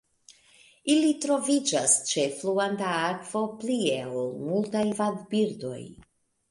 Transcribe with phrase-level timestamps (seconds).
[0.93, 5.81] Ili troviĝas ĉe fluanta akvo plie ol multaj vadbirdoj.